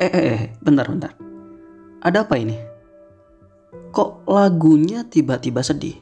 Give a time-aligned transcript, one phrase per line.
[0.00, 1.12] Eh, eh, eh, bentar, bentar.
[2.00, 2.56] Ada apa ini?
[3.92, 5.92] Kok lagunya tiba-tiba sedih?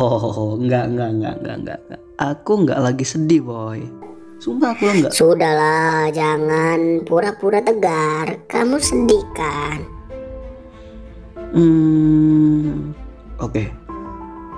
[0.00, 2.00] Oh, enggak, enggak, enggak, enggak, enggak.
[2.16, 3.84] Aku enggak lagi sedih, boy.
[4.40, 5.12] Sumpah aku enggak.
[5.12, 8.40] Sudahlah, jangan pura-pura tegar.
[8.48, 9.84] Kamu sedih kan?
[11.52, 12.96] Hmm,
[13.44, 13.68] oke.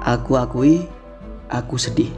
[0.07, 0.87] Aku akui,
[1.51, 2.15] aku sedih.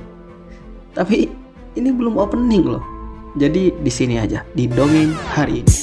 [0.92, 1.32] Tapi
[1.80, 2.91] ini belum opening loh.
[3.32, 5.74] Jadi di sini aja, di dongeng hari ini.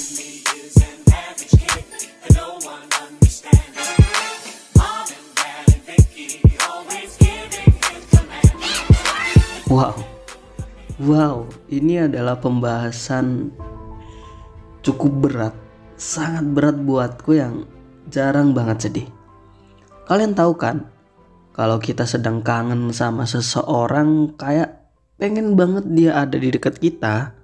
[9.69, 9.97] Wow,
[11.01, 11.35] wow,
[11.69, 13.53] ini adalah pembahasan
[14.81, 15.55] cukup berat,
[15.93, 17.65] sangat berat buatku yang
[18.09, 19.09] jarang banget sedih.
[20.09, 20.89] Kalian tahu kan,
[21.53, 24.89] kalau kita sedang kangen sama seseorang kayak
[25.21, 27.38] pengen banget dia ada di dekat kita.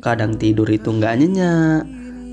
[0.00, 1.82] Kadang tidur itu nggak nyenyak,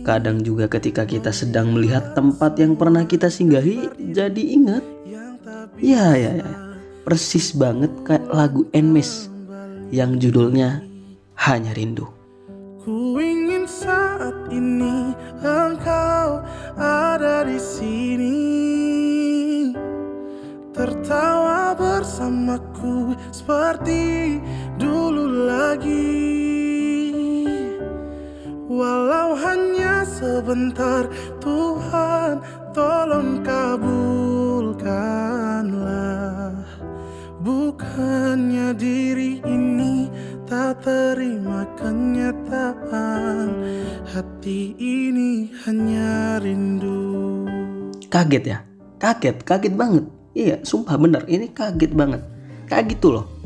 [0.07, 4.83] kadang juga ketika kita sedang melihat tempat yang pernah kita singgahi jadi ingat.
[5.79, 6.51] Ya ya ya,
[7.07, 9.31] persis banget kayak lagu Enmes
[9.91, 10.83] yang judulnya
[11.35, 12.07] Hanya Rindu.
[12.83, 15.11] Ku ingin saat ini
[15.43, 16.39] engkau
[16.79, 18.39] ada di sini
[20.77, 24.37] Tertawa bersamaku seperti
[24.77, 26.26] dulu lagi
[28.77, 31.09] Walau hanya sebentar
[31.41, 32.45] Tuhan
[32.77, 34.77] tolong kabulkanlah
[37.41, 40.13] Bukannya diri ini
[40.45, 43.49] tak terima kenyataan
[44.13, 47.49] Hati ini hanya rindu
[48.13, 48.61] Kaget ya?
[48.97, 50.05] Kaget, kaget banget.
[50.33, 52.21] Iya, sumpah bener, ini kaget banget.
[52.65, 53.36] Kayak gitu loh.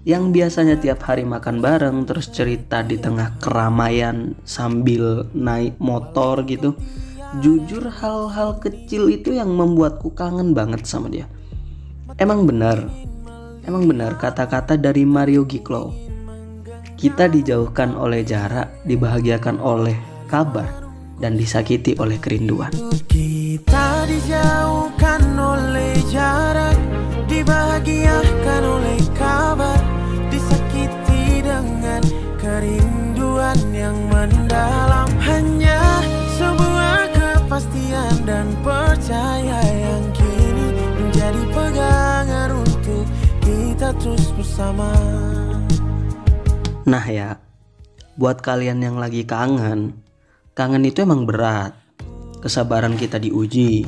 [0.00, 6.72] Yang biasanya tiap hari makan bareng terus cerita di tengah keramaian sambil naik motor gitu.
[7.44, 11.28] Jujur hal-hal kecil itu yang membuatku kangen banget sama dia.
[12.16, 12.88] Emang benar,
[13.68, 15.92] emang benar kata-kata dari Mario Giklo.
[16.96, 19.96] Kita dijauhkan oleh jarak, dibahagiakan oleh
[20.28, 20.68] kabar,
[21.20, 22.72] dan disakiti oleh kerinduan.
[23.04, 26.49] Kita dijauhkan oleh jarak
[39.10, 43.04] percaya yang kini Menjadi pegangan untuk
[43.42, 44.86] kita terus bersama
[46.86, 47.38] Nah ya,
[48.14, 49.98] buat kalian yang lagi kangen,
[50.58, 51.76] kangen itu emang berat.
[52.42, 53.86] Kesabaran kita diuji,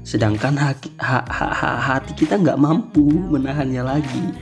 [0.00, 4.32] sedangkan haki- ha- ha- ha- hati kita nggak mampu menahannya lagi.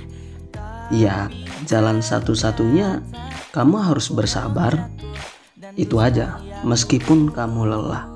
[0.92, 1.26] Ya,
[1.66, 3.02] jalan satu-satunya
[3.50, 4.86] kamu harus bersabar.
[5.74, 8.15] Itu aja, meskipun kamu lelah.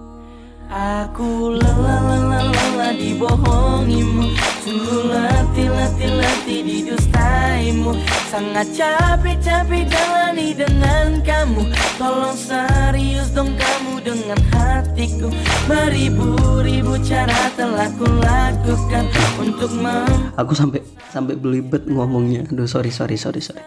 [0.70, 4.30] Aku lelah lelah lelah dibohongimu
[4.62, 7.98] Sungguh letih letih letih didustaimu
[8.30, 11.66] Sangat capek capek jalani dengan kamu
[11.98, 15.26] Tolong serius dong kamu dengan hatiku
[15.66, 19.10] Beribu-ribu cara telah kulakukan
[19.42, 22.46] Untuk mem Aku sampai sampai belibet ngomongnya.
[22.46, 23.60] Aduh, sorry sorry sorry sorry.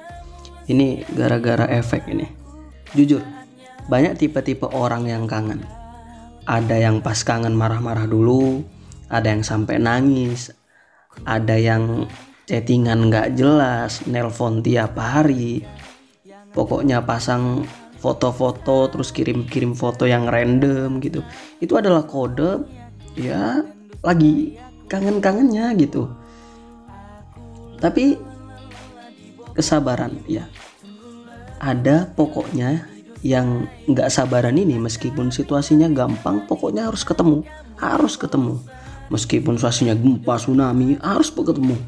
[0.71, 2.23] Ini gara-gara efek ini.
[2.95, 3.19] Jujur,
[3.91, 5.82] banyak tipe-tipe orang yang kangen.
[6.43, 8.67] Ada yang pas kangen marah-marah dulu,
[9.07, 10.51] ada yang sampai nangis,
[11.23, 12.09] ada yang
[12.49, 15.63] chattingan nggak jelas, nelpon tiap hari.
[16.51, 17.63] Pokoknya pasang
[17.97, 21.23] foto-foto terus kirim-kirim foto yang random gitu.
[21.63, 22.67] Itu adalah kode
[23.15, 23.63] ya
[24.03, 24.59] lagi
[24.91, 26.11] kangen-kangennya gitu.
[27.79, 28.19] Tapi
[29.55, 30.43] kesabaran ya
[31.63, 32.92] ada pokoknya
[33.23, 37.47] yang nggak sabaran ini meskipun situasinya gampang pokoknya harus ketemu.
[37.79, 38.59] Harus ketemu.
[39.07, 41.79] Meskipun situasinya gempa tsunami harus ketemu.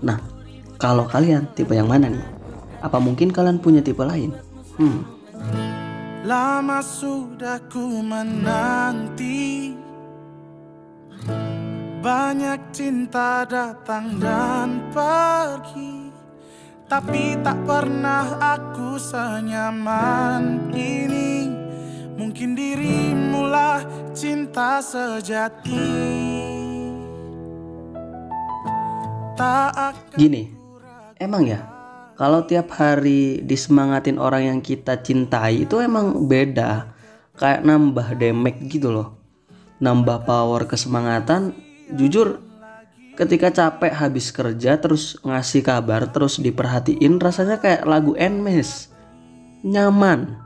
[0.00, 0.22] Nah
[0.78, 2.24] kalau kalian tipe yang mana nih?
[2.80, 4.30] Apa mungkin kalian punya tipe lain?
[4.78, 5.02] Hmm.
[6.22, 9.74] Lama sudah ku menanti.
[11.98, 16.05] Banyak cinta datang dan pergi
[16.86, 21.50] Tapi tak pernah aku senyaman ini.
[22.14, 23.82] Mungkin dirimulah
[24.14, 25.90] cinta sejati.
[29.34, 30.46] Tak gini
[31.18, 31.60] emang ya?
[32.14, 36.94] Kalau tiap hari disemangatin orang yang kita cintai itu emang beda.
[37.34, 39.18] Kayak nambah damage gitu loh.
[39.82, 41.50] Nambah power kesemangatan
[41.98, 42.40] jujur
[43.16, 48.92] ketika capek habis kerja terus ngasih kabar terus diperhatiin rasanya kayak lagu Enmes.
[49.64, 50.36] Nyaman.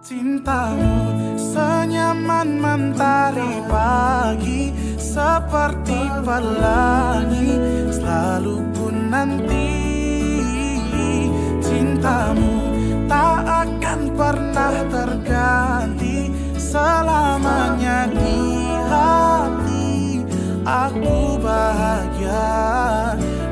[0.00, 7.50] Cintamu senyaman mentari pagi Seperti pelangi
[7.92, 9.70] selalu ku nanti.
[11.60, 12.70] Cintamu
[13.10, 18.55] tak akan pernah terganti Selamanya di
[20.66, 22.42] Aku bahagia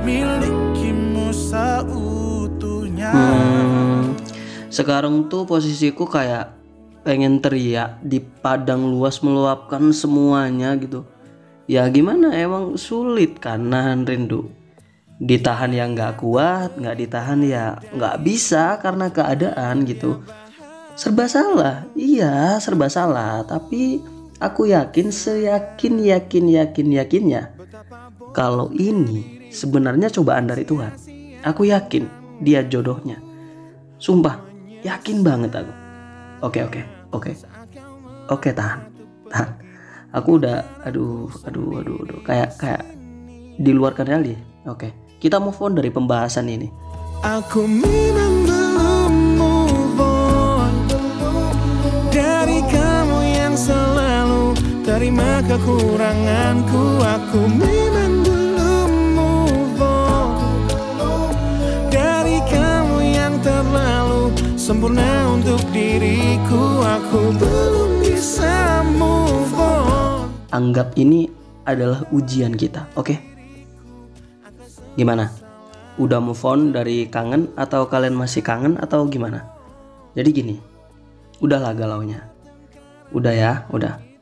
[0.03, 4.19] milikimu seutuhnya Hmm,
[4.67, 6.59] sekarang tuh posisiku kayak
[7.07, 11.07] pengen teriak di padang luas meluapkan semuanya gitu.
[11.71, 14.51] Ya gimana emang sulit kan nahan rindu.
[15.23, 20.19] Ditahan yang nggak kuat, nggak ditahan ya nggak bisa karena keadaan gitu.
[20.99, 23.47] Serba salah, iya serba salah.
[23.47, 24.03] Tapi
[24.39, 27.43] aku yakin seyakin yakin yakin yakinnya
[28.35, 30.91] kalau ini sebenarnya cobaan dari Tuhan.
[31.47, 32.11] Aku yakin
[32.43, 33.23] dia jodohnya.
[34.03, 34.43] Sumpah,
[34.83, 35.73] yakin banget aku.
[36.43, 36.83] Oke, oke,
[37.15, 37.31] oke.
[38.27, 38.83] Oke, tahan.
[39.31, 39.51] Tahan.
[40.15, 42.21] Aku udah aduh, aduh, aduh, aduh.
[42.27, 42.83] Kayak kayak
[43.55, 44.35] di luar kendali.
[44.67, 44.91] Oke.
[45.23, 46.69] Kita move on dari pembahasan ini.
[47.23, 48.34] Aku memang
[55.45, 60.33] kekuranganku Aku memang belum move on
[61.93, 71.29] Dari kamu yang terlalu sempurna untuk diriku Aku belum bisa move on Anggap ini
[71.65, 73.17] adalah ujian kita, oke?
[74.95, 75.33] Gimana?
[75.99, 79.49] Udah move on dari kangen atau kalian masih kangen atau gimana?
[80.15, 80.57] Jadi gini,
[81.43, 82.31] udahlah galaunya.
[83.11, 84.14] Udah ya, udah.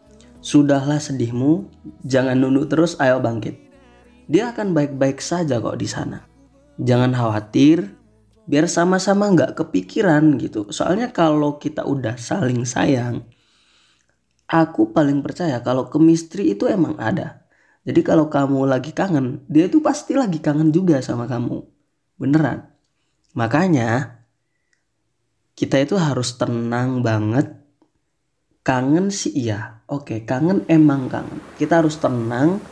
[0.43, 1.71] Sudahlah sedihmu,
[2.03, 3.55] jangan nunduk terus, ayo bangkit.
[4.27, 6.27] Dia akan baik-baik saja kok di sana.
[6.83, 7.94] Jangan khawatir,
[8.50, 10.67] biar sama-sama nggak kepikiran gitu.
[10.75, 13.23] Soalnya kalau kita udah saling sayang,
[14.50, 17.47] aku paling percaya kalau chemistry itu emang ada.
[17.83, 21.62] Jadi kalau kamu lagi kangen, dia tuh pasti lagi kangen juga sama kamu.
[22.19, 22.67] Beneran.
[23.35, 24.23] Makanya
[25.59, 27.59] kita itu harus tenang banget.
[28.62, 29.81] Kangen sih iya.
[29.93, 31.44] Oke, kangen emang kangen.
[31.61, 32.65] Kita harus tenang,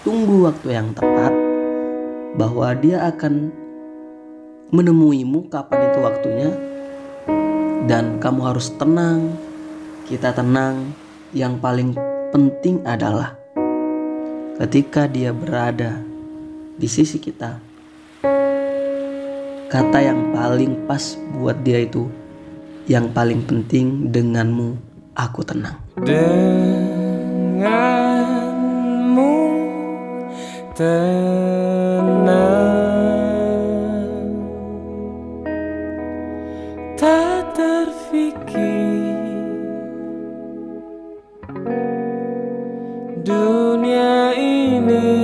[0.00, 1.28] tunggu waktu yang tepat
[2.40, 3.52] bahwa dia akan
[4.72, 6.50] menemuimu kapan itu waktunya
[7.84, 9.36] dan kamu harus tenang.
[10.08, 10.96] Kita tenang.
[11.36, 11.90] Yang paling
[12.32, 13.36] penting adalah
[14.56, 16.00] ketika dia berada
[16.80, 17.60] di sisi kita.
[19.68, 22.08] Kata yang paling pas buat dia itu
[22.88, 24.80] yang paling penting denganmu
[25.12, 25.83] aku tenang.
[26.04, 27.64] Denganmu
[30.76, 31.24] tenang.
[37.00, 39.16] Tak terfikir
[43.24, 45.23] Dunia ini